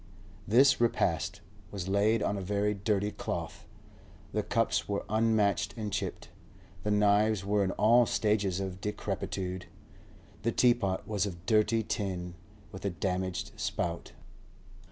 [0.47, 3.67] This repast was laid on a very dirty cloth.
[4.33, 6.29] The cups were unmatched and chipped,
[6.81, 9.67] the knives were in all stages of decrepitude;
[10.41, 12.33] the teapot was of dirty tin,
[12.71, 14.13] with a damaged spout.